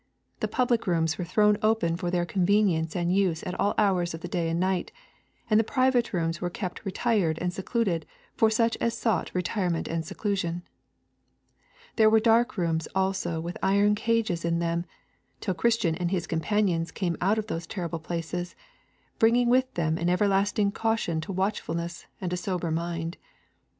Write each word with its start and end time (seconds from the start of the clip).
The 0.39 0.47
public 0.47 0.87
rooms 0.87 1.19
were 1.19 1.23
thrown 1.23 1.59
open 1.61 1.95
for 1.95 2.09
their 2.09 2.25
convenience 2.25 2.95
and 2.95 3.15
use 3.15 3.43
at 3.43 3.53
all 3.59 3.75
hours 3.77 4.15
of 4.15 4.21
the 4.21 4.27
day 4.27 4.49
and 4.49 4.59
night, 4.59 4.91
and 5.47 5.59
the 5.59 5.63
private 5.63 6.11
rooms 6.11 6.41
were 6.41 6.49
kept 6.49 6.83
retired 6.83 7.37
and 7.37 7.53
secluded 7.53 8.07
for 8.35 8.49
such 8.49 8.75
as 8.81 8.97
sought 8.97 9.29
retirement 9.35 9.87
and 9.87 10.03
seclusion. 10.03 10.63
There 11.97 12.09
were 12.09 12.19
dark 12.19 12.57
rooms 12.57 12.87
also 12.95 13.39
with 13.39 13.59
iron 13.61 13.93
cages 13.93 14.43
in 14.43 14.57
them, 14.57 14.85
till 15.39 15.53
Christian 15.53 15.93
and 15.93 16.09
his 16.09 16.25
companions 16.25 16.89
came 16.89 17.15
out 17.21 17.37
of 17.37 17.45
those 17.45 17.67
terrible 17.67 17.99
places, 17.99 18.55
bringing 19.19 19.49
with 19.49 19.71
them 19.75 19.99
an 19.99 20.09
everlasting 20.09 20.71
caution 20.71 21.21
to 21.21 21.31
watchfulness 21.31 22.07
and 22.19 22.33
a 22.33 22.37
sober 22.37 22.71
mind. 22.71 23.17